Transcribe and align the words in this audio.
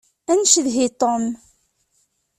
Ad 0.31 0.37
ncedhi 0.39 0.87
Tom. 1.01 1.23